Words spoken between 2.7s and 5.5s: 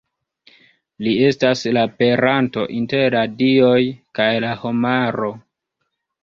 inter la dioj kaj la homaro.